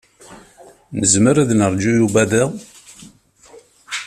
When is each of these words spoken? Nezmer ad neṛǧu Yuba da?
Nezmer 0.99 1.35
ad 1.43 1.51
neṛǧu 1.59 1.91
Yuba 1.99 2.23
da? 2.31 2.43